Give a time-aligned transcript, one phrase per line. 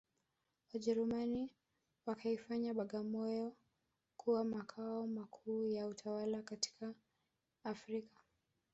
[0.73, 1.51] Wajerumani
[2.05, 3.53] wakaifanya Bagamoyo
[4.17, 6.93] kuwa makao yao makuu ya utawala katika
[7.63, 8.17] Afrika